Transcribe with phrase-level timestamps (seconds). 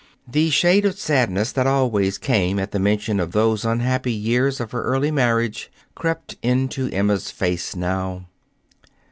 [0.27, 4.71] The shade of sadness that always came at the mention of those unhappy years of
[4.71, 8.25] her early marriage crept into Emma's face now.